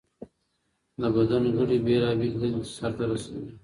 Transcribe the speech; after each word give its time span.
د 1.01 1.01
بدن 1.15 1.43
غړي 1.55 1.77
بېلابېلې 1.85 2.37
دندې 2.41 2.69
سرته 2.75 3.03
رسوي. 3.11 3.49